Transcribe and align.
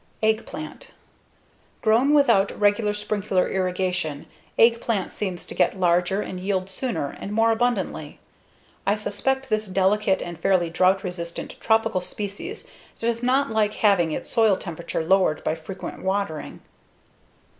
Eggplant 0.23 0.93
Grown 1.83 2.15
without 2.15 2.59
regular 2.59 2.91
sprinkler 2.91 3.47
irrigation, 3.47 4.25
eggplant 4.57 5.11
seems 5.11 5.45
to 5.45 5.53
get 5.53 5.79
larger 5.79 6.23
and 6.23 6.39
yield 6.39 6.71
sooner 6.71 7.15
and 7.19 7.31
more 7.31 7.51
abundantly. 7.51 8.19
I 8.87 8.95
suspect 8.95 9.49
this 9.49 9.67
delicate 9.67 10.19
and 10.19 10.39
fairly 10.39 10.71
drought 10.71 11.03
resistant 11.03 11.55
tropical 11.61 12.01
species 12.01 12.67
does 12.97 13.21
not 13.21 13.51
like 13.51 13.75
having 13.75 14.11
its 14.11 14.31
soil 14.31 14.57
temperature 14.57 15.05
lowered 15.05 15.43
by 15.43 15.53
frequent 15.53 16.01
watering. 16.01 16.61